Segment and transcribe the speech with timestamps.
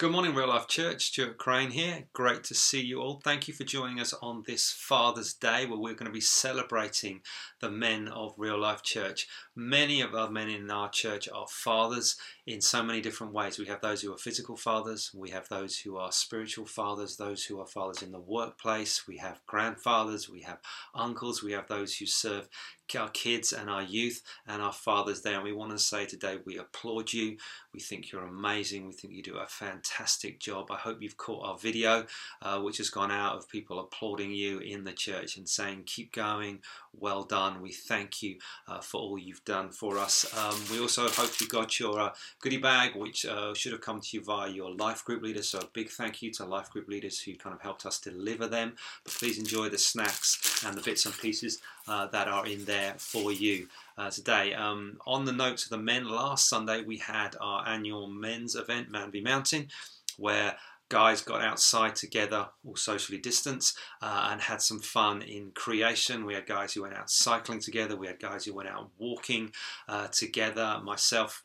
[0.00, 1.08] Good morning, Real Life Church.
[1.08, 2.04] Stuart Crane here.
[2.14, 3.20] Great to see you all.
[3.22, 7.20] Thank you for joining us on this Father's Day where we're going to be celebrating
[7.60, 9.28] the men of Real Life Church.
[9.54, 12.16] Many of our men in our church are fathers
[12.46, 13.58] in so many different ways.
[13.58, 17.44] We have those who are physical fathers, we have those who are spiritual fathers, those
[17.44, 20.60] who are fathers in the workplace, we have grandfathers, we have
[20.94, 22.48] uncles, we have those who serve
[22.94, 25.34] our kids and our youth and our fathers there.
[25.34, 27.36] And we want to say today we applaud you.
[27.72, 28.86] We think you're amazing.
[28.86, 30.70] We think you do a fantastic job.
[30.70, 32.06] I hope you've caught our video,
[32.42, 36.12] uh, which has gone out of people applauding you in the church and saying, keep
[36.12, 36.60] going,
[36.98, 37.60] well done.
[37.60, 38.36] We thank you
[38.68, 40.26] uh, for all you've done for us.
[40.36, 44.00] Um, we also hope you got your uh, goodie bag, which uh, should have come
[44.00, 45.48] to you via your life group leaders.
[45.48, 48.46] So a big thank you to life group leaders who kind of helped us deliver
[48.46, 48.74] them.
[49.04, 52.94] But please enjoy the snacks and the bits and pieces uh, that are in there
[52.98, 53.68] for you.
[53.98, 54.54] Uh, today.
[54.54, 58.90] Um, on the notes of the men, last Sunday we had our annual men's event,
[58.90, 59.68] Manby Mountain,
[60.16, 60.56] where
[60.90, 66.26] guys got outside together, all socially distanced, uh, and had some fun in creation.
[66.26, 69.52] We had guys who went out cycling together, we had guys who went out walking
[69.88, 70.80] uh, together.
[70.84, 71.44] Myself,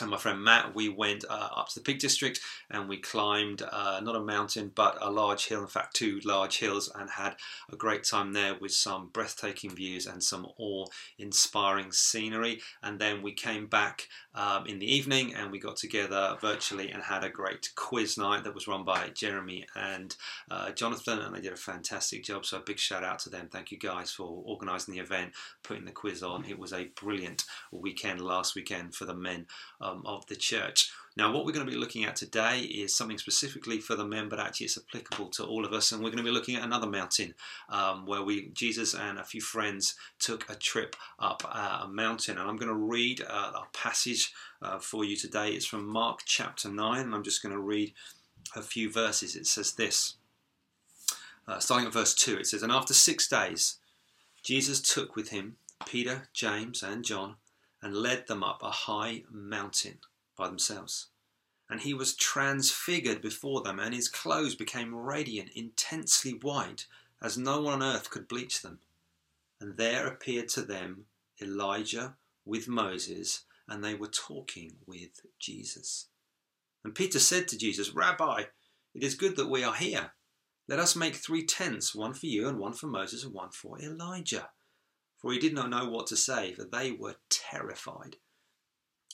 [0.00, 3.62] and my friend Matt, we went uh, up to the Peak District and we climbed
[3.62, 7.36] uh, not a mountain but a large hill, in fact, two large hills, and had
[7.72, 10.86] a great time there with some breathtaking views and some awe
[11.18, 12.60] inspiring scenery.
[12.82, 17.02] And then we came back um, in the evening and we got together virtually and
[17.02, 20.16] had a great quiz night that was run by Jeremy and
[20.50, 22.44] uh, Jonathan, and they did a fantastic job.
[22.44, 23.48] So, a big shout out to them.
[23.50, 26.44] Thank you guys for organising the event, putting the quiz on.
[26.44, 29.46] It was a brilliant weekend last weekend for the men
[29.84, 30.90] um, of the church.
[31.16, 34.28] Now, what we're going to be looking at today is something specifically for the men,
[34.28, 35.92] but actually it's applicable to all of us.
[35.92, 37.34] And we're going to be looking at another mountain
[37.68, 42.36] um, where we, Jesus and a few friends, took a trip up uh, a mountain.
[42.36, 45.50] And I'm going to read uh, a passage uh, for you today.
[45.50, 47.92] It's from Mark chapter 9, and I'm just going to read
[48.56, 49.36] a few verses.
[49.36, 50.14] It says this,
[51.46, 52.38] uh, starting at verse 2.
[52.38, 53.76] It says, And after six days,
[54.42, 55.56] Jesus took with him
[55.86, 57.36] Peter, James, and John
[57.84, 59.98] and led them up a high mountain
[60.38, 61.08] by themselves.
[61.68, 66.86] And he was transfigured before them, and his clothes became radiant, intensely white,
[67.20, 68.78] as no one on earth could bleach them.
[69.60, 71.04] And there appeared to them
[71.42, 76.06] Elijah with Moses, and they were talking with Jesus.
[76.84, 78.44] And Peter said to Jesus, Rabbi,
[78.94, 80.12] it is good that we are here.
[80.68, 83.78] Let us make three tents, one for you, and one for Moses, and one for
[83.78, 84.48] Elijah
[85.24, 88.16] for he did not know what to say, for they were terrified.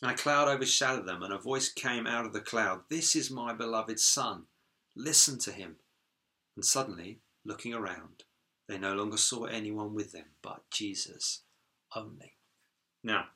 [0.03, 3.31] And a cloud overshadowed them, and a voice came out of the cloud This is
[3.31, 4.47] my beloved Son,
[4.97, 5.77] listen to him.
[6.57, 8.25] And suddenly, looking around,
[8.69, 11.43] they no longer saw anyone with them but Jesus
[11.95, 12.33] only.
[13.05, 13.27] Now,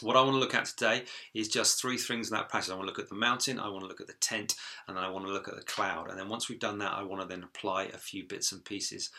[0.00, 2.72] what I want to look at today is just three things in that passage.
[2.72, 4.54] I want to look at the mountain, I want to look at the tent,
[4.88, 6.08] and then I want to look at the cloud.
[6.08, 8.64] And then once we've done that, I want to then apply a few bits and
[8.64, 9.10] pieces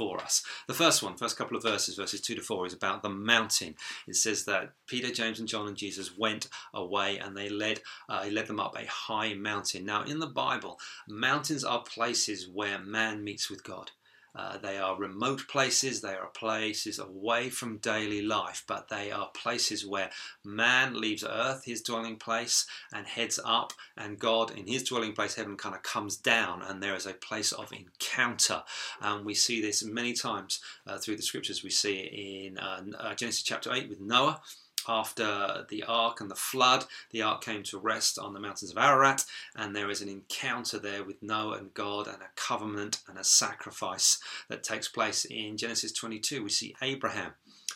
[0.00, 0.42] for us.
[0.66, 3.74] The first one, first couple of verses, verses 2 to 4, is about the mountain.
[4.08, 8.22] It says that Peter, James, and John and Jesus went away and they led, uh,
[8.22, 9.84] he led them up a high mountain.
[9.84, 13.90] Now, in the Bible, mountains are places where man meets with God.
[14.34, 19.30] Uh, they are remote places, they are places away from daily life, but they are
[19.34, 20.10] places where
[20.44, 25.34] man leaves earth, his dwelling place, and heads up, and God, in his dwelling place,
[25.34, 28.62] heaven, kind of comes down, and there is a place of encounter.
[29.00, 31.64] And we see this many times uh, through the scriptures.
[31.64, 34.40] We see it in uh, uh Genesis chapter 8 with Noah
[34.88, 38.78] after the ark and the flood, the ark came to rest on the mountains of
[38.78, 39.24] Ararat,
[39.56, 43.24] and there is an encounter there with Noah and God, and a covenant and a
[43.24, 44.18] sacrifice
[44.48, 46.42] that takes place in Genesis 22.
[46.42, 47.32] We see Abraham,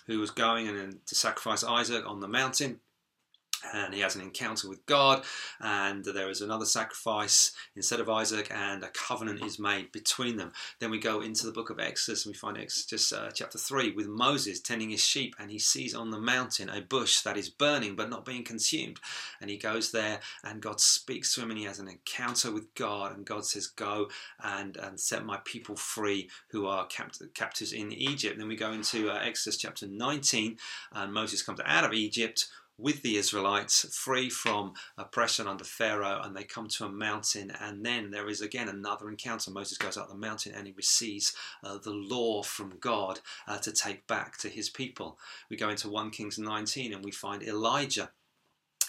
[0.07, 2.81] who was going and to sacrifice Isaac on the mountain
[3.73, 5.25] and he has an encounter with God,
[5.61, 10.53] and there is another sacrifice instead of Isaac, and a covenant is made between them.
[10.79, 13.93] Then we go into the book of Exodus, and we find Exodus uh, chapter 3
[13.93, 17.49] with Moses tending his sheep, and he sees on the mountain a bush that is
[17.49, 19.01] burning but not being consumed.
[19.41, 22.75] And he goes there, and God speaks to him, and he has an encounter with
[22.75, 24.09] God, and God says, Go
[24.43, 28.38] and, and set my people free who are capt- captives in Egypt.
[28.38, 30.59] Then we go into uh, Exodus chapter 19,
[30.93, 36.37] and Moses comes out of Egypt with the Israelites, free from oppression under Pharaoh, and
[36.37, 37.53] they come to a mountain.
[37.61, 39.50] And then there is again another encounter.
[39.50, 43.73] Moses goes up the mountain and he receives uh, the law from God uh, to
[43.73, 45.19] take back to his people.
[45.49, 48.11] We go into 1 Kings 19 and we find Elijah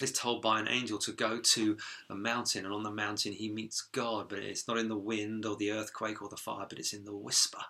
[0.02, 1.78] is told by an angel to go to
[2.10, 5.46] a mountain, and on the mountain he meets God, but it's not in the wind
[5.46, 7.62] or the earthquake or the fire, but it's in the whisper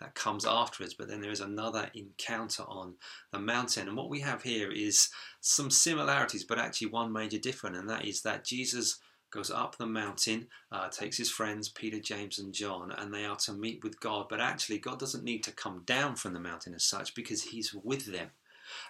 [0.00, 0.94] that comes afterwards.
[0.94, 2.94] But then there is another encounter on
[3.32, 3.88] the mountain.
[3.88, 5.10] And what we have here is
[5.40, 8.98] some similarities, but actually one major difference, and that is that Jesus
[9.30, 13.36] goes up the mountain, uh, takes his friends, Peter, James, and John, and they are
[13.36, 14.26] to meet with God.
[14.28, 17.72] But actually, God doesn't need to come down from the mountain as such because he's
[17.72, 18.30] with them.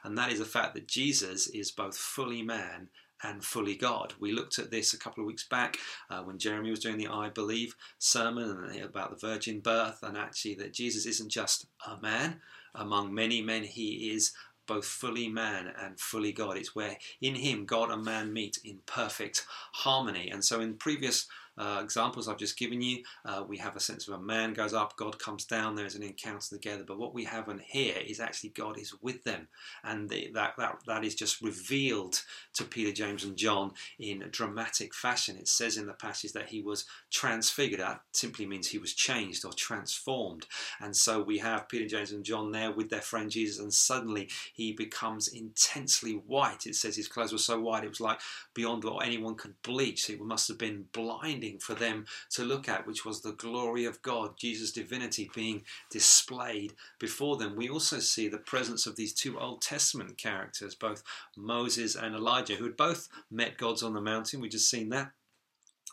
[0.03, 2.89] And that is the fact that Jesus is both fully man
[3.23, 4.15] and fully God.
[4.19, 5.79] We looked at this a couple of weeks back
[6.11, 10.55] uh, when Jeremy was doing the I Believe sermon about the virgin birth, and actually
[10.57, 12.41] that Jesus isn't just a man.
[12.75, 14.33] Among many men, he is
[14.67, 16.57] both fully man and fully God.
[16.57, 20.31] It's where in him God and man meet in perfect harmony.
[20.31, 21.27] And so in previous
[21.61, 24.73] uh, examples I've just given you, uh, we have a sense of a man goes
[24.73, 26.85] up, God comes down, there's an encounter together.
[26.87, 29.49] But what we have in here is actually God is with them,
[29.85, 32.23] and the, that, that, that is just revealed
[32.55, 35.37] to Peter, James, and John in a dramatic fashion.
[35.37, 37.81] It says in the passage that he was transfigured.
[37.81, 40.47] That simply means he was changed or transformed.
[40.81, 44.31] And so we have Peter, James, and John there with their friend Jesus, and suddenly
[44.55, 46.67] he becomes intensely white.
[46.67, 48.21] It says his clothes were so white it was like
[48.55, 50.09] beyond what anyone could bleach.
[50.09, 54.03] It must have been blinding for them to look at, which was the glory of
[54.03, 57.57] God, Jesus' divinity being displayed before them.
[57.57, 61.03] We also see the presence of these two Old Testament characters, both
[61.37, 64.41] Moses and Elijah, who had both met gods on the mountain.
[64.41, 65.13] We just seen that.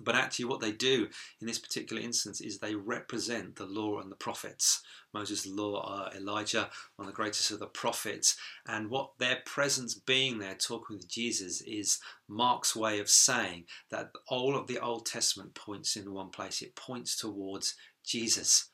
[0.01, 1.07] But actually, what they do
[1.41, 4.81] in this particular instance is they represent the law and the prophets.
[5.13, 8.37] Moses, law, uh, Elijah, one of the greatest of the prophets.
[8.67, 14.11] And what their presence being there, talking with Jesus, is Mark's way of saying that
[14.27, 16.61] all of the Old Testament points in one place.
[16.61, 18.69] It points towards Jesus.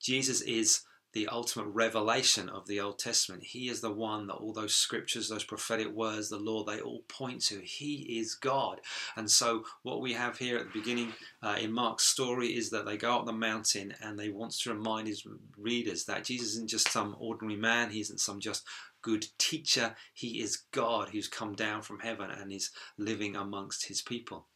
[0.00, 0.82] Jesus is
[1.16, 3.42] the ultimate revelation of the Old Testament.
[3.42, 7.04] He is the one that all those scriptures, those prophetic words, the law, they all
[7.08, 7.58] point to.
[7.64, 8.82] He is God.
[9.16, 12.84] And so, what we have here at the beginning uh, in Mark's story is that
[12.84, 15.26] they go up the mountain and they want to remind his
[15.56, 18.66] readers that Jesus isn't just some ordinary man, he isn't some just
[19.00, 19.96] good teacher.
[20.12, 24.48] He is God who's come down from heaven and is living amongst his people.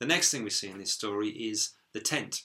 [0.00, 2.42] The next thing we see in this story is the tent.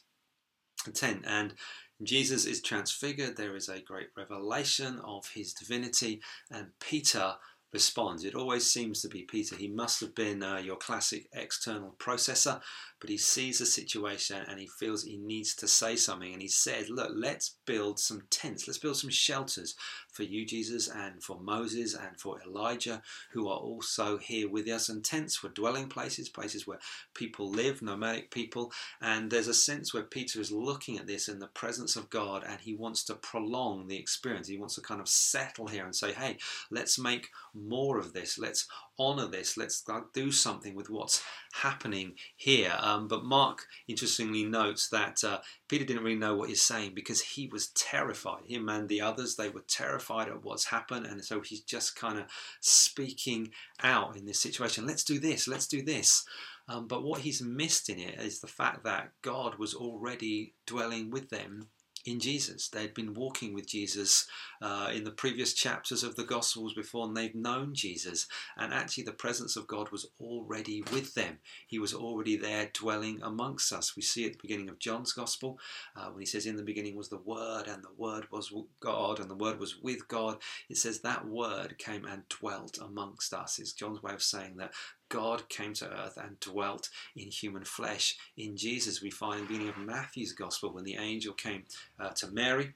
[0.86, 1.26] The tent.
[1.28, 1.56] And
[2.02, 7.34] Jesus is transfigured, there is a great revelation of his divinity, and Peter
[7.72, 8.24] responds.
[8.24, 9.56] It always seems to be Peter.
[9.56, 12.62] He must have been uh, your classic external processor,
[13.00, 16.34] but he sees the situation and he feels he needs to say something.
[16.34, 19.76] And he says, Look, let's build some tents, let's build some shelters
[20.12, 23.02] for you, Jesus, and for Moses and for Elijah,
[23.32, 24.90] who are also here with us.
[24.90, 26.80] And tents for dwelling places, places where
[27.14, 28.72] people live, nomadic people.
[29.02, 32.44] And there's a sense where Peter is looking at this in the presence of God
[32.48, 34.48] and he wants to prolong the experience.
[34.48, 36.38] He wants to kind of settle here and say, Hey,
[36.72, 37.30] let's make
[37.68, 38.38] more of this.
[38.38, 38.68] Let's
[38.98, 39.58] honor this.
[39.58, 39.84] Let's
[40.14, 41.24] do something with what's
[41.54, 42.74] happening here.
[42.80, 47.22] Um, but Mark interestingly notes that uh, Peter didn't really know what he's saying because
[47.22, 48.44] he was terrified.
[48.48, 51.06] Him and the others, they were terrified at what's happened.
[51.06, 52.26] And so he's just kind of
[52.60, 53.52] speaking
[53.82, 54.86] out in this situation.
[54.86, 55.48] Let's do this.
[55.48, 56.26] Let's do this.
[56.68, 61.10] Um, but what he's missed in it is the fact that God was already dwelling
[61.10, 61.70] with them
[62.06, 62.70] in Jesus.
[62.70, 64.28] They'd been walking with Jesus
[64.62, 68.28] uh, in the previous chapters of the Gospels before, they've known Jesus.
[68.58, 71.40] And actually, the presence of God was already with them.
[71.68, 73.96] He was already there dwelling amongst us.
[73.96, 75.60] We see at the beginning of John's Gospel
[75.96, 79.20] uh, when he says, In the beginning was the Word, and the Word was God,
[79.20, 80.38] and the Word was with God.
[80.70, 83.60] It says that Word came and dwelt amongst us.
[83.60, 84.74] It's John's way of saying that
[85.10, 88.18] God came to earth and dwelt in human flesh.
[88.38, 91.64] In Jesus, we find in the beginning of Matthew's Gospel when the angel came
[92.00, 92.74] uh, to Mary.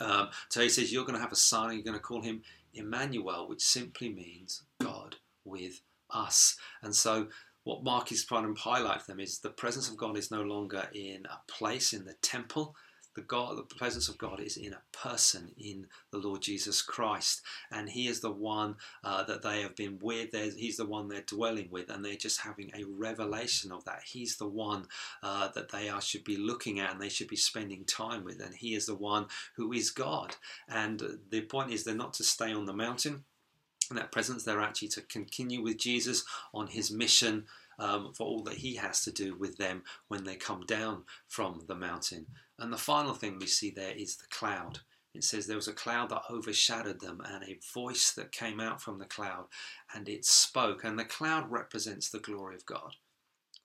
[0.00, 2.42] Um, so he says, You're going to have a son, you're going to call him
[2.74, 6.56] Emmanuel, which simply means God with us.
[6.82, 7.28] And so
[7.64, 10.42] what Mark is trying to highlight for them is the presence of God is no
[10.42, 12.76] longer in a place in the temple,
[13.16, 17.40] the God, the presence of God is in a person, in the Lord Jesus Christ,
[17.72, 20.32] and He is the one uh, that they have been with.
[20.32, 24.02] He's the one they're dwelling with, and they're just having a revelation of that.
[24.04, 24.86] He's the one
[25.22, 28.40] uh, that they are should be looking at, and they should be spending time with,
[28.40, 30.36] and He is the one who is God.
[30.68, 33.24] And the point is, they're not to stay on the mountain.
[33.90, 37.46] In that presence, they're actually to continue with Jesus on His mission.
[37.78, 41.64] Um, for all that he has to do with them when they come down from
[41.68, 42.26] the mountain.
[42.58, 44.80] And the final thing we see there is the cloud.
[45.14, 48.82] It says there was a cloud that overshadowed them and a voice that came out
[48.82, 49.46] from the cloud
[49.94, 50.84] and it spoke.
[50.84, 52.96] And the cloud represents the glory of God.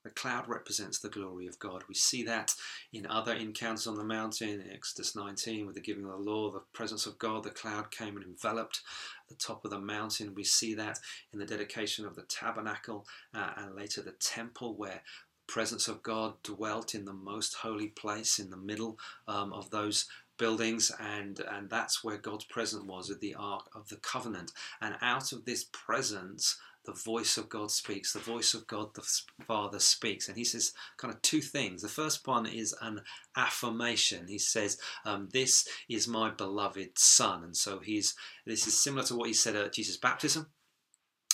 [0.03, 1.83] The cloud represents the glory of God.
[1.87, 2.55] We see that
[2.91, 6.51] in other encounters on the mountain, in Exodus 19, with the giving of the law,
[6.51, 8.81] the presence of God, the cloud came and enveloped
[9.29, 10.33] the top of the mountain.
[10.33, 10.99] We see that
[11.31, 15.01] in the dedication of the tabernacle uh, and later the temple, where
[15.47, 19.69] the presence of God dwelt in the most holy place in the middle um, of
[19.69, 20.07] those
[20.41, 24.95] buildings and and that's where God's presence was at the ark of the covenant and
[24.99, 29.07] out of this presence the voice of God speaks, the voice of God the
[29.45, 30.27] Father speaks.
[30.27, 31.81] And he says kind of two things.
[31.81, 33.01] The first one is an
[33.35, 34.27] affirmation.
[34.27, 37.43] He says, um, This is my beloved Son.
[37.43, 40.47] And so he's this is similar to what he said at Jesus' baptism.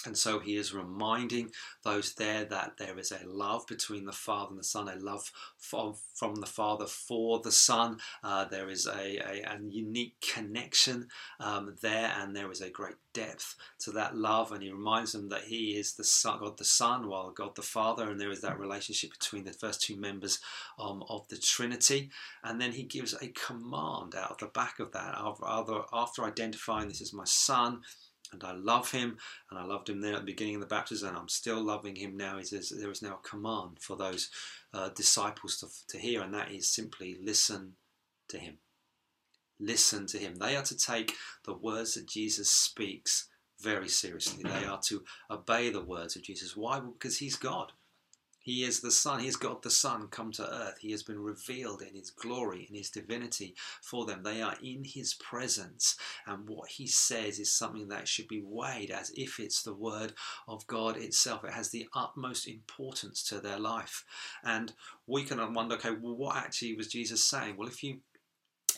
[0.06, 1.51] And so he is reminding
[1.84, 5.32] those there that there is a love between the Father and the Son, a love
[5.58, 7.98] from, from the Father for the Son.
[8.24, 11.08] Uh, there is a, a, a, unique connection
[11.39, 14.51] um, there, and there is a great depth to that love.
[14.51, 17.62] And he reminds them that he is the Son, God the Son, while God the
[17.62, 20.39] Father, and there is that relationship between the first two members
[20.80, 22.12] um, of the Trinity.
[22.44, 26.88] And then he gives a command out of the back of that, after, after identifying
[26.88, 27.82] this as my Son
[28.31, 29.17] and I love him,
[29.50, 31.96] and I loved him there at the beginning of the baptism, and I'm still loving
[31.96, 32.38] him now.
[32.38, 34.29] He says there is now a command for those
[34.74, 37.74] uh, disciples to, to hear, and that is simply listen
[38.29, 38.57] to him.
[39.60, 40.36] Listen to him.
[40.36, 41.13] They are to take
[41.46, 43.27] the words that Jesus speaks
[43.60, 44.43] very seriously.
[44.43, 46.55] They are to obey the words of Jesus.
[46.55, 46.79] Why?
[46.79, 47.72] Because he's God.
[48.48, 49.20] He is the Son.
[49.20, 50.77] He's God the Son come to earth.
[50.80, 54.24] He has been revealed in His glory, in His divinity for them.
[54.24, 55.98] They are in His presence.
[56.25, 60.13] And what He says is something that should be weighed as if it's the Word
[60.48, 61.44] of God itself.
[61.44, 64.06] It has the utmost importance to their life.
[64.46, 64.72] And
[65.08, 67.58] we can wonder okay, well, what actually was Jesus saying?
[67.58, 68.00] Well, if you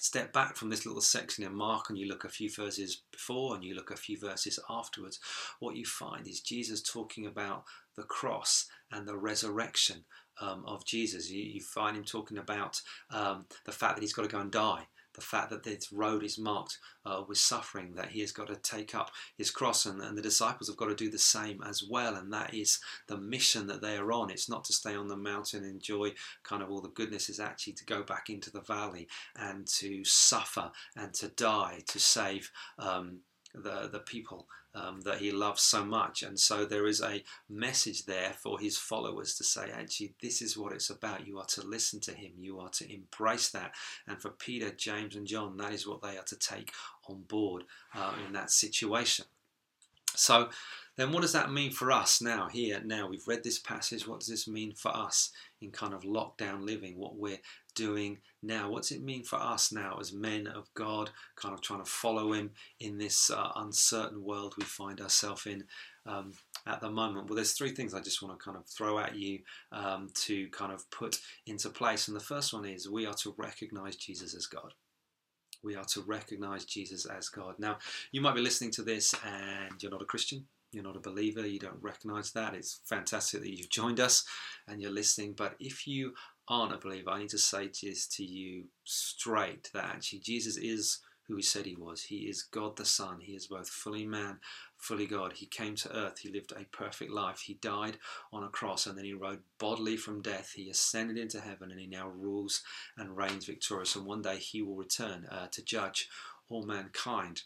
[0.02, 3.56] step back from this little section in Mark and you look a few verses before
[3.56, 5.20] and you look a few verses afterwards,
[5.60, 7.64] what you find is Jesus talking about
[7.96, 10.04] the cross and the resurrection
[10.42, 11.30] um, of Jesus.
[11.30, 14.52] You, you, find him talking about um, the fact that he's got to go and
[14.52, 18.48] die the fact that this road is marked uh, with suffering, that he has got
[18.48, 21.62] to take up his cross, and, and, the disciples have got to do the same
[21.64, 22.16] as well.
[22.16, 24.30] And that is the mission that they are on.
[24.30, 26.14] It's not to stay on the mountain and enjoy
[26.44, 30.04] kind of all the goodness, it's actually to go back into the valley and to
[30.04, 33.20] suffer and to die to save um,
[33.64, 36.24] the, the people um, that he loves so much.
[36.24, 40.58] And so there is a message there for his followers to say, actually, this is
[40.58, 41.28] what it's about.
[41.28, 43.74] You are to listen to him, you are to embrace that.
[44.08, 46.72] And for Peter, James, and John, that is what they are to take
[47.08, 47.64] on board
[47.96, 49.26] uh, in that situation.
[50.16, 50.50] So,
[51.00, 53.08] then what does that mean for us now, here, now?
[53.08, 54.06] We've read this passage.
[54.06, 56.98] What does this mean for us in kind of lockdown living?
[56.98, 57.40] What we're
[57.74, 58.70] doing now?
[58.70, 62.34] What's it mean for us now as men of God, kind of trying to follow
[62.34, 62.52] Him
[62.82, 65.64] in this uh, uncertain world we find ourselves in
[66.06, 66.34] um,
[66.68, 67.30] at the moment?
[67.30, 69.40] Well, there's three things I just want to kind of throw at you
[69.72, 72.10] um, to kind of put into place.
[72.10, 74.74] And the first one is we are to recognize Jesus as God.
[75.64, 77.56] We are to recognize Jesus as God.
[77.58, 77.78] Now,
[78.12, 81.46] you might be listening to this and you're not a Christian you're not a believer,
[81.46, 82.54] you don't recognize that.
[82.54, 84.26] It's fantastic that you've joined us
[84.68, 85.34] and you're listening.
[85.34, 86.14] But if you
[86.48, 91.00] aren't a believer, I need to say this to you straight that actually Jesus is
[91.30, 92.02] who he said he was.
[92.02, 93.20] He is God the Son.
[93.22, 94.40] He is both fully man,
[94.78, 95.34] fully God.
[95.34, 96.18] He came to earth.
[96.20, 97.42] He lived a perfect life.
[97.42, 97.98] He died
[98.34, 100.54] on a cross and then he rose bodily from death.
[100.56, 102.64] He ascended into heaven and he now rules
[102.98, 103.96] and reigns victorious.
[103.96, 106.10] And one day he will return uh, to judge
[106.50, 107.44] all mankind.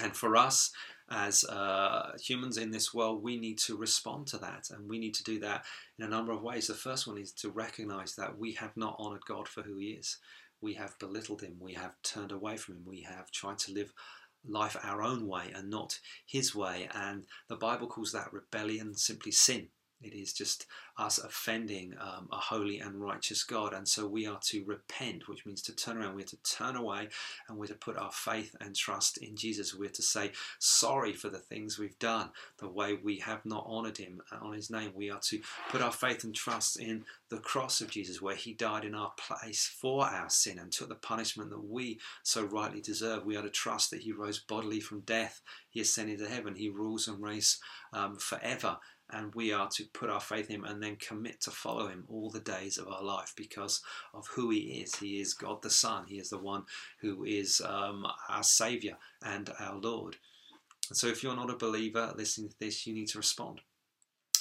[0.00, 0.72] And for us,
[1.10, 5.14] as uh, humans in this world, we need to respond to that, and we need
[5.14, 5.64] to do that
[5.98, 6.66] in a number of ways.
[6.66, 9.90] The first one is to recognize that we have not honored God for who He
[9.90, 10.18] is.
[10.60, 13.92] We have belittled Him, we have turned away from Him, we have tried to live
[14.46, 19.32] life our own way and not His way, and the Bible calls that rebellion simply
[19.32, 19.68] sin.
[20.04, 23.72] It is just us offending um, a holy and righteous God.
[23.72, 26.14] And so we are to repent, which means to turn around.
[26.14, 27.08] We're to turn away
[27.48, 29.74] and we're to put our faith and trust in Jesus.
[29.74, 33.98] We're to say sorry for the things we've done, the way we have not honored
[33.98, 34.92] him uh, on his name.
[34.94, 38.52] We are to put our faith and trust in the cross of Jesus, where he
[38.52, 42.80] died in our place for our sin and took the punishment that we so rightly
[42.80, 43.24] deserve.
[43.24, 45.40] We are to trust that he rose bodily from death.
[45.70, 46.54] He ascended to heaven.
[46.54, 47.58] He rules and reigns
[47.92, 48.78] um, forever
[49.14, 52.04] and we are to put our faith in him and then commit to follow him
[52.08, 53.80] all the days of our life because
[54.12, 54.96] of who he is.
[54.96, 56.64] He is God the Son, he is the one
[57.00, 60.16] who is um, our Saviour and our Lord.
[60.88, 63.60] And so, if you're not a believer listening to this, you need to respond.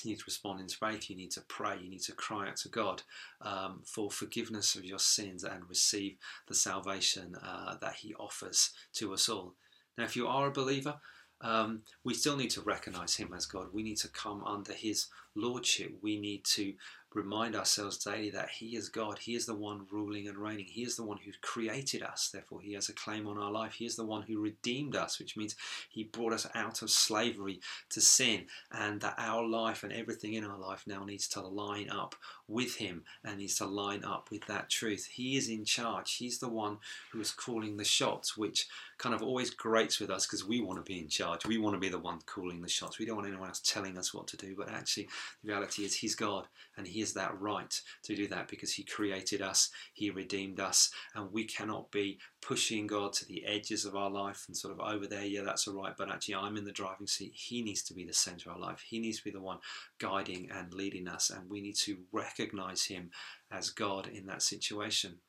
[0.04, 1.10] You need to respond in faith.
[1.10, 1.78] You need to pray.
[1.82, 3.04] You need to cry out to God
[3.42, 9.14] um, for forgiveness of your sins and receive the salvation uh, that He offers to
[9.14, 9.56] us all.
[9.98, 10.96] Now, if you are a believer,
[11.44, 13.68] um, we still need to recognize him as God.
[13.74, 15.94] We need to come under his lordship.
[16.02, 16.74] We need to
[17.16, 19.20] remind ourselves daily that He is God.
[19.20, 20.66] He is the one ruling and reigning.
[20.66, 22.30] He is the one who created us.
[22.32, 23.74] Therefore, He has a claim on our life.
[23.74, 25.56] He is the one who redeemed us, which means
[25.90, 27.60] He brought us out of slavery
[27.90, 31.90] to sin, and that our life and everything in our life now needs to line
[31.90, 32.16] up
[32.48, 35.08] with Him and needs to line up with that truth.
[35.12, 36.16] He is in charge.
[36.16, 36.78] He's the one
[37.12, 40.84] who is calling the shots, which kind of always grates with us because we want
[40.84, 41.46] to be in charge.
[41.46, 43.00] We want to be the one calling the shots.
[43.00, 44.56] We don't want anyone else telling us what to do.
[44.58, 45.10] But actually,
[45.42, 48.84] the reality is He's God and He has that right to do that because He
[48.84, 53.96] created us, He redeemed us, and we cannot be pushing God to the edges of
[53.96, 55.94] our life and sort of over there, yeah, that's all right.
[55.98, 57.34] But actually, I'm in the driving seat.
[57.34, 58.84] He needs to be the center of our life.
[58.88, 59.60] He needs to be the one
[60.00, 63.12] guiding and leading us, and we need to recognize Him
[63.52, 65.20] as God in that situation.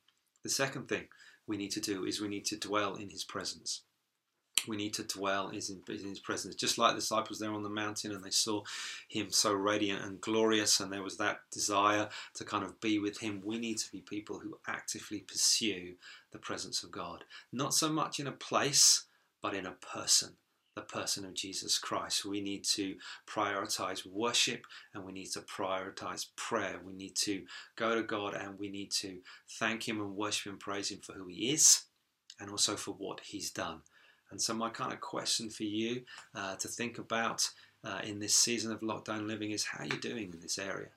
[0.43, 1.09] The second thing
[1.47, 3.83] we need to do is we need to dwell in His presence
[4.67, 6.55] we need to dwell in his presence.
[6.55, 8.63] Just like the disciples there on the mountain and they saw
[9.09, 13.19] him so radiant and glorious, and there was that desire to kind of be with
[13.19, 15.95] him, we need to be people who actively pursue
[16.33, 17.25] the presence of God.
[17.53, 19.05] Not so much in a place,
[19.43, 20.35] but in a person.
[20.75, 22.25] The person of Jesus Christ.
[22.25, 22.97] We need to
[23.29, 26.81] prioritize worship and we need to prioritize prayer.
[26.85, 27.45] We need to
[27.77, 29.19] go to God and we need to
[29.49, 31.85] thank Him and worship and praise Him for who He is
[32.41, 33.83] and also for what He's done.
[34.35, 36.03] And so, my kind of question for you
[36.35, 37.49] uh, to think about
[37.85, 40.89] uh, in this season of lockdown living is how are you doing in this area?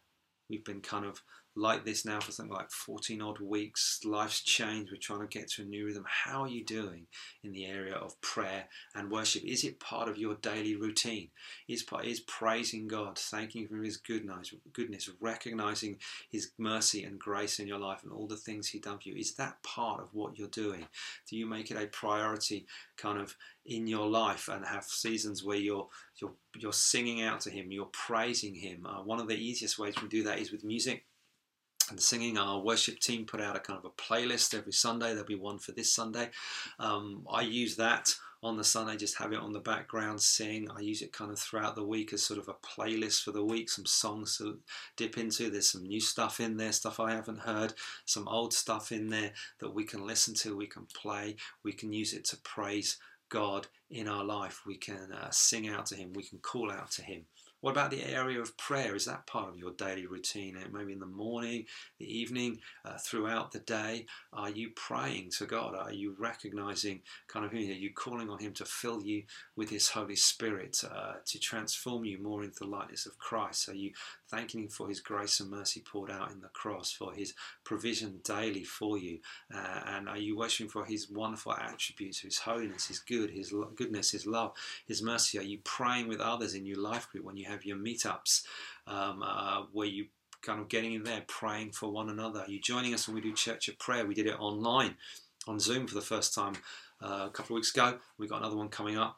[0.50, 1.22] We've been kind of
[1.58, 4.00] like this now for something like 14 odd weeks.
[4.06, 4.92] Life's changed.
[4.92, 6.06] We're trying to get to a new rhythm.
[6.08, 7.08] How are you doing
[7.44, 9.44] in the area of prayer and worship?
[9.44, 11.30] Is it part of your daily routine?
[11.68, 15.98] Is is praising God, thanking Him for His goodness, goodness, recognizing
[16.30, 19.16] His mercy and grace in your life and all the things He done for you?
[19.16, 20.86] Is that part of what you're doing?
[21.28, 23.36] Do you make it a priority, kind of
[23.66, 25.88] in your life, and have seasons where you're
[26.22, 28.86] you're you're singing out to Him, you're praising Him?
[28.86, 31.06] Uh, one of the easiest ways we do that is with music
[31.92, 32.38] and singing.
[32.38, 35.10] Our worship team put out a kind of a playlist every Sunday.
[35.10, 36.30] There'll be one for this Sunday.
[36.80, 38.14] Um, I use that
[38.44, 40.70] on the Sunday, just have it on the background, sing.
[40.70, 43.44] I use it kind of throughout the week as sort of a playlist for the
[43.44, 44.60] week, some songs to
[44.96, 45.50] dip into.
[45.50, 47.74] There's some new stuff in there, stuff I haven't heard,
[48.06, 51.92] some old stuff in there that we can listen to, we can play, we can
[51.92, 52.98] use it to praise
[53.30, 54.62] God in our life.
[54.66, 57.26] We can uh, sing out to Him, we can call out to Him.
[57.62, 58.96] What about the area of prayer?
[58.96, 60.56] Is that part of your daily routine?
[60.58, 61.66] Uh, maybe in the morning,
[61.98, 64.06] the evening, uh, throughout the day?
[64.32, 65.74] Are you praying to God?
[65.74, 69.24] Are you recognizing kind of, are you calling on Him to fill you
[69.56, 73.70] with His Holy Spirit, uh, to transform you more into the likeness of Christ?
[73.70, 73.92] Are you
[74.30, 78.20] thanking Him for His grace and mercy poured out in the cross, for His provision
[78.24, 79.18] daily for you?
[79.52, 84.12] Uh, and are you worshiping for His wonderful attributes, His holiness, His good, His goodness,
[84.12, 84.52] His love,
[84.86, 85.40] His mercy?
[85.40, 88.44] Are you praying with others in your life group when you have your meetups
[88.86, 90.08] um, uh, where you
[90.42, 92.42] kind of getting in there praying for one another.
[92.42, 94.06] Are you joining us when we do Church of Prayer?
[94.06, 94.96] We did it online
[95.48, 96.54] on Zoom for the first time
[97.02, 97.98] uh, a couple of weeks ago.
[98.18, 99.18] We've got another one coming up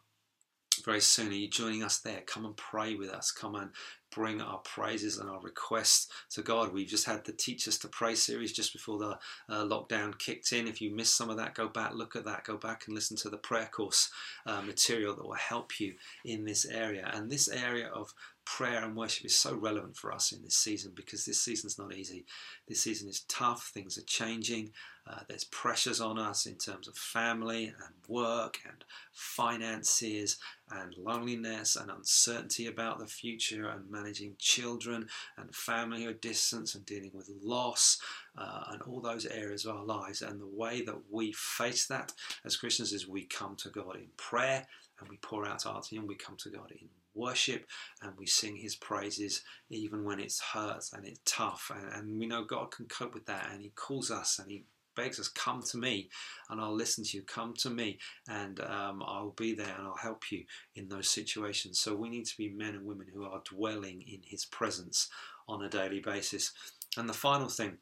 [0.83, 1.29] very soon.
[1.29, 2.21] Are you joining us there?
[2.25, 3.31] Come and pray with us.
[3.31, 3.71] Come and
[4.19, 6.73] bring our praises and our requests to God.
[6.73, 10.51] We've just had the Teach Us to Pray series just before the uh, lockdown kicked
[10.51, 10.67] in.
[10.67, 13.15] If you missed some of that, go back, look at that, go back and listen
[13.15, 14.11] to the prayer course
[14.45, 15.93] uh, material that will help you
[16.25, 17.09] in this area.
[17.13, 18.13] And this area of
[18.57, 21.93] prayer and worship is so relevant for us in this season because this season's not
[21.93, 22.25] easy.
[22.67, 24.71] This season is tough, things are changing,
[25.07, 30.37] uh, there's pressures on us in terms of family and work and finances
[30.71, 35.07] and loneliness and uncertainty about the future and managing children
[35.37, 37.99] and family or distance and dealing with loss
[38.37, 40.21] uh, and all those areas of our lives.
[40.21, 42.13] And the way that we face that
[42.45, 44.65] as Christians is we come to God in prayer
[44.99, 46.07] and we pour out our hearts Him.
[46.07, 46.87] We come to God in
[47.19, 47.65] worship
[48.01, 51.71] and we sing his praises even when it's hurt and it's tough.
[51.75, 54.65] And, and we know God can cope with that and he calls us and he
[54.95, 56.09] begs us come to me
[56.49, 57.23] and I'll listen to you.
[57.23, 60.43] Come to me and um, I'll be there and I'll help you
[60.75, 61.79] in those situations.
[61.79, 65.07] So we need to be men and women who are dwelling in his presence
[65.47, 66.51] on a daily basis.
[66.97, 67.77] And the final thing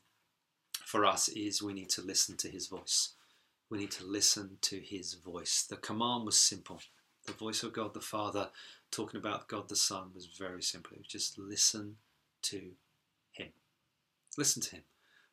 [0.85, 3.13] for us is we need to listen to his voice.
[3.69, 5.65] We need to listen to his voice.
[5.69, 6.79] The command was simple.
[7.25, 8.49] The voice of God the Father
[8.91, 10.93] talking about God the Son was very simple.
[10.93, 11.97] It was just listen
[12.43, 12.71] to
[13.31, 13.49] Him.
[14.37, 14.83] Listen to Him.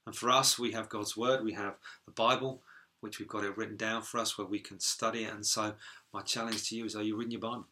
[0.06, 2.62] And for us, we have God's Word, we have the Bible,
[3.00, 5.32] which we've got it written down for us where we can study it.
[5.32, 5.74] And so,
[6.12, 7.66] my challenge to you is are you reading your Bible?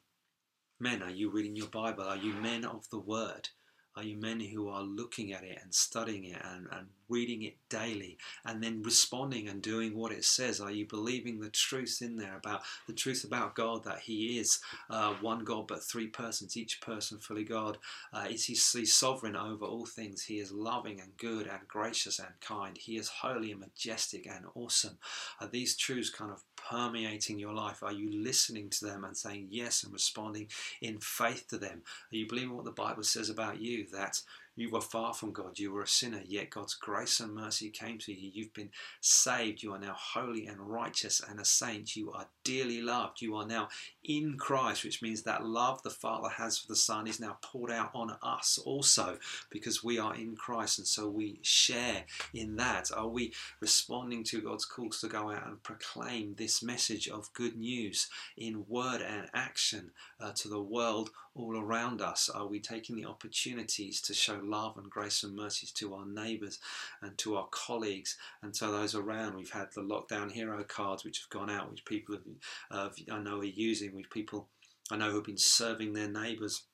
[0.81, 2.05] Men, are you reading your Bible?
[2.05, 3.51] Are you men of the Word?
[3.95, 7.57] Are you men who are looking at it and studying it and, and reading it
[7.69, 10.61] daily and then responding and doing what it says?
[10.61, 14.61] Are you believing the truth in there about the truth about God that He is
[14.91, 17.79] uh, one God but three persons, each person fully God?
[18.13, 20.25] Uh, is he, He's sovereign over all things?
[20.25, 22.77] He is loving and good and gracious and kind.
[22.77, 24.99] He is holy and majestic and awesome.
[25.41, 27.83] Are these truths kind of permeating your life?
[27.83, 30.49] Are you listening to them and saying yes and responding
[30.81, 31.83] in faith to them?
[32.13, 33.87] Are you believing what the Bible says about you?
[33.93, 34.21] That
[34.55, 35.59] you were far from God.
[35.59, 38.31] You were a sinner, yet God's grace and mercy came to you.
[38.33, 39.63] You've been saved.
[39.63, 41.97] You are now holy and righteous and a saint.
[41.97, 43.21] You are dearly loved.
[43.21, 43.69] You are now
[44.05, 47.71] in Christ, which means that love the Father has for the Son is now poured
[47.71, 49.19] out on us also
[49.51, 52.91] because we are in Christ and so we share in that.
[52.95, 57.57] Are we responding to God's calls to go out and proclaim this message of good
[57.57, 62.29] news in word and action uh, to the world all around us?
[62.29, 66.59] Are we taking the opportunities to show love and grace and mercies to our neighbours
[67.01, 69.37] and to our colleagues and to those around?
[69.37, 72.25] We've had the lockdown hero cards which have gone out, which people have,
[72.71, 74.49] uh, I know are using, with people
[74.91, 76.65] I know who've been serving their neighbours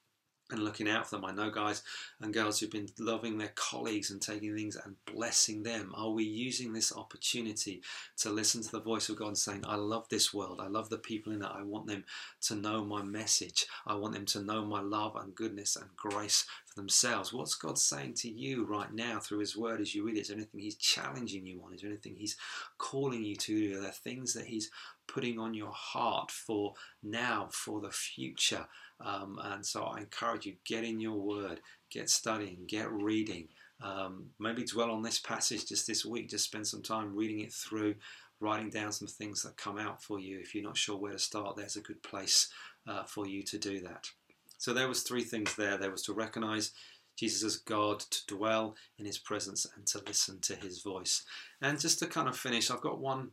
[0.51, 1.27] and looking out for them.
[1.27, 1.83] I know guys
[2.21, 5.93] and girls who've been loving their colleagues and taking things and blessing them.
[5.95, 7.83] Are we using this opportunity
[8.19, 10.61] to listen to the voice of God saying, I love this world.
[10.63, 11.51] I love the people in it.
[11.53, 12.05] I want them
[12.43, 13.67] to know my message.
[13.87, 17.33] I want them to know my love and goodness and grace for themselves.
[17.33, 20.21] What's God saying to you right now through His Word as you read it?
[20.21, 21.75] Is there anything He's challenging you on?
[21.75, 22.37] Is there anything He's
[22.79, 23.75] calling you to?
[23.75, 24.71] Are there things that He's
[25.09, 28.67] putting on your heart for now, for the future?
[29.01, 33.49] Um, and so I encourage you, get in your word, get studying, get reading.
[33.83, 36.29] Um, maybe dwell on this passage just this week.
[36.29, 37.95] Just spend some time reading it through,
[38.41, 40.39] writing down some things that come out for you.
[40.41, 42.49] If you're not sure where to start, there's a good place
[42.87, 44.11] uh, for you to do that.
[44.59, 45.79] So there was three things there.
[45.79, 46.73] There was to recognize
[47.17, 51.25] Jesus as God, to dwell in His presence, and to listen to His voice.
[51.61, 53.31] And just to kind of finish, I've got one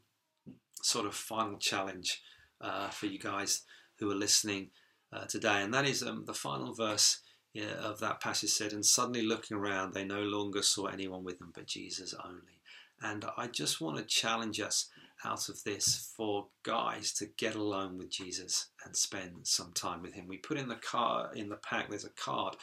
[0.85, 2.21] sort of final challenge
[2.61, 3.63] uh, for you guys
[3.99, 4.69] who are listening
[5.11, 7.21] uh, today, and that is um, the final verse
[7.53, 11.39] yeah, of that passage said, And suddenly looking around, they no longer saw anyone with
[11.39, 12.59] them but Jesus only.
[13.01, 14.89] And I just want to challenge us
[15.23, 20.13] out of this for guys to get alone with Jesus and spend some time with
[20.13, 20.27] him.
[20.27, 22.57] We put in the car in the pack, there's a card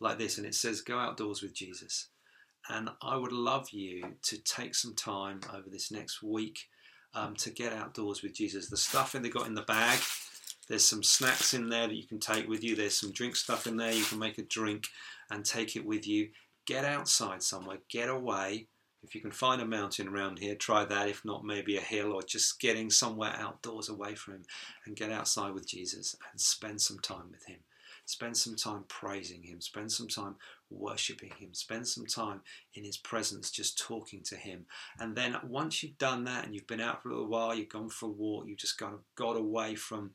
[0.00, 2.08] like this, and it says, Go outdoors with Jesus.
[2.68, 6.68] And I would love you to take some time over this next week
[7.16, 8.68] um, to get outdoors with Jesus.
[8.68, 9.98] The stuff that they got in the bag
[10.68, 12.74] there's some snacks in there that you can take with you.
[12.74, 13.92] There's some drink stuff in there.
[13.92, 14.88] You can make a drink
[15.30, 16.30] and take it with you.
[16.66, 17.78] Get outside somewhere.
[17.88, 18.66] Get away.
[19.02, 21.08] If you can find a mountain around here, try that.
[21.08, 24.44] If not, maybe a hill or just getting somewhere outdoors away from Him
[24.84, 27.58] and get outside with Jesus and spend some time with Him.
[28.06, 29.60] Spend some time praising Him.
[29.60, 30.36] Spend some time
[30.70, 31.52] worshipping Him.
[31.52, 32.40] Spend some time
[32.74, 34.66] in His presence just talking to Him.
[34.98, 37.68] And then once you've done that and you've been out for a little while, you've
[37.68, 40.12] gone for a walk, you've just kind of got away from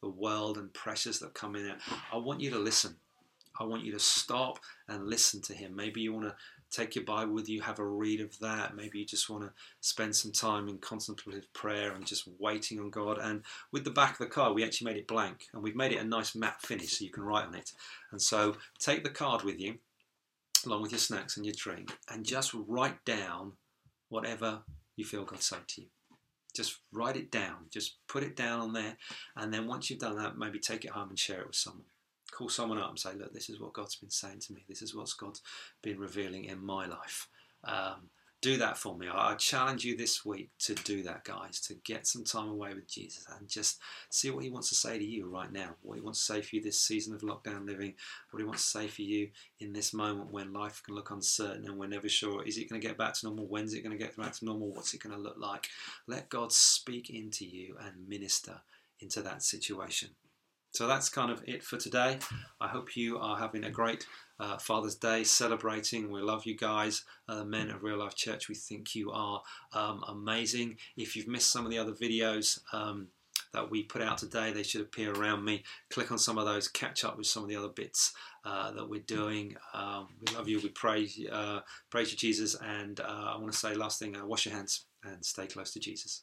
[0.00, 1.76] the world and pressures that come in it.
[2.12, 2.96] I want you to listen.
[3.58, 5.76] I want you to stop and listen to him.
[5.76, 6.34] Maybe you want to
[6.72, 8.74] take your Bible with you, have a read of that.
[8.74, 12.90] Maybe you just want to spend some time in contemplative prayer and just waiting on
[12.90, 13.18] God.
[13.18, 15.92] And with the back of the card, we actually made it blank and we've made
[15.92, 17.72] it a nice matte finish so you can write on it.
[18.10, 19.76] And so take the card with you,
[20.66, 23.52] along with your snacks and your drink, and just write down
[24.08, 24.60] whatever
[24.96, 25.86] you feel God say to you
[26.54, 28.96] just write it down just put it down on there
[29.36, 31.86] and then once you've done that maybe take it home and share it with someone
[32.32, 34.82] call someone up and say look this is what god's been saying to me this
[34.82, 35.42] is what god's
[35.82, 37.28] been revealing in my life
[37.64, 38.08] um,
[38.42, 39.06] do that for me.
[39.10, 42.88] I challenge you this week to do that, guys, to get some time away with
[42.88, 46.00] Jesus and just see what He wants to say to you right now, what He
[46.00, 47.94] wants to say for you this season of lockdown living,
[48.30, 49.28] what He wants to say for you
[49.60, 52.80] in this moment when life can look uncertain and we're never sure is it going
[52.80, 53.46] to get back to normal?
[53.46, 54.72] When's it going to get back to normal?
[54.72, 55.68] What's it going to look like?
[56.08, 58.60] Let God speak into you and minister
[58.98, 60.10] into that situation.
[60.72, 62.18] So that's kind of it for today.
[62.60, 64.06] I hope you are having a great
[64.40, 66.10] uh, Father's Day celebrating.
[66.10, 68.48] We love you guys, uh, men of Real Life Church.
[68.48, 69.42] We think you are
[69.74, 70.78] um, amazing.
[70.96, 73.08] If you've missed some of the other videos, um,
[73.52, 74.52] that we put out today.
[74.52, 75.62] They should appear around me.
[75.90, 78.88] Click on some of those, catch up with some of the other bits uh, that
[78.88, 79.56] we're doing.
[79.74, 80.58] Um, we love you.
[80.60, 82.56] We praise, uh, praise you, Jesus.
[82.64, 85.72] And uh, I want to say last thing: uh, wash your hands and stay close
[85.74, 86.22] to Jesus.